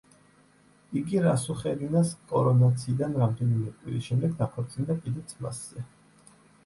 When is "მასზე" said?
5.47-5.85